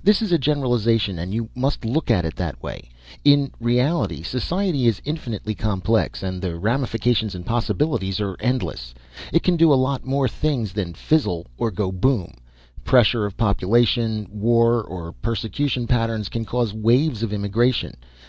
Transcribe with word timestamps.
"This 0.00 0.22
is 0.22 0.30
a 0.30 0.38
generalization 0.38 1.18
and 1.18 1.34
you 1.34 1.48
must 1.52 1.84
look 1.84 2.08
at 2.08 2.24
it 2.24 2.36
that 2.36 2.62
way. 2.62 2.88
In 3.24 3.50
reality 3.58 4.22
society 4.22 4.86
is 4.86 5.02
infinitely 5.04 5.56
complex, 5.56 6.22
and 6.22 6.40
the 6.40 6.54
ramifications 6.54 7.34
and 7.34 7.44
possibilities 7.44 8.20
are 8.20 8.36
endless. 8.38 8.94
It 9.32 9.42
can 9.42 9.56
do 9.56 9.72
a 9.72 9.74
lot 9.74 10.04
more 10.04 10.28
things 10.28 10.72
than 10.72 10.94
fizzle 10.94 11.46
or 11.58 11.72
go 11.72 11.90
boom. 11.90 12.34
Pressure 12.84 13.26
of 13.26 13.36
population, 13.36 14.28
war 14.30 14.84
or 14.84 15.10
persecution 15.14 15.88
patterns 15.88 16.28
can 16.28 16.44
cause 16.44 16.72
waves 16.72 17.24
of 17.24 17.32
immigration. 17.32 17.94